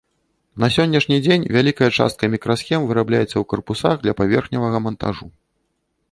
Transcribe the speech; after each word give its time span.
На 0.61 0.67
сённяшні 0.75 1.17
дзень 1.25 1.43
вялікая 1.57 1.89
частка 1.97 2.29
мікрасхем 2.35 2.87
вырабляецца 2.91 3.29
ў 3.37 3.43
карпусах 3.53 3.95
для 4.05 4.15
паверхневага 4.23 4.77
мантажу. 4.87 5.27